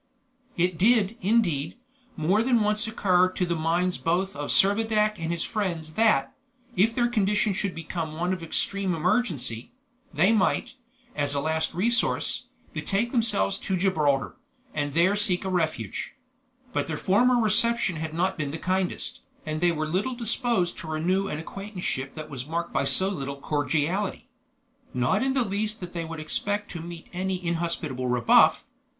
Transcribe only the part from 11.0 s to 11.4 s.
as a